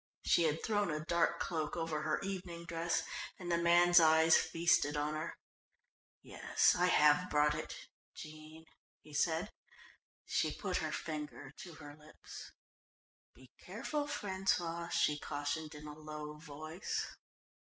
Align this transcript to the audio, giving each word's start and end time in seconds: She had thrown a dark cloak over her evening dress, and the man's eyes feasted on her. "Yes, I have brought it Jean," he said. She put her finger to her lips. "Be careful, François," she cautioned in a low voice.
She 0.25 0.45
had 0.45 0.63
thrown 0.63 0.89
a 0.89 1.05
dark 1.05 1.39
cloak 1.39 1.77
over 1.77 2.01
her 2.01 2.19
evening 2.21 2.65
dress, 2.65 3.03
and 3.37 3.51
the 3.51 3.57
man's 3.59 3.99
eyes 3.99 4.35
feasted 4.35 4.97
on 4.97 5.13
her. 5.13 5.35
"Yes, 6.23 6.73
I 6.75 6.87
have 6.87 7.29
brought 7.29 7.53
it 7.53 7.75
Jean," 8.15 8.65
he 9.03 9.13
said. 9.13 9.51
She 10.25 10.51
put 10.55 10.77
her 10.77 10.91
finger 10.91 11.51
to 11.57 11.73
her 11.75 11.95
lips. 11.95 12.51
"Be 13.35 13.51
careful, 13.59 14.05
François," 14.05 14.89
she 14.89 15.19
cautioned 15.19 15.75
in 15.75 15.85
a 15.85 15.93
low 15.93 16.33
voice. 16.33 17.05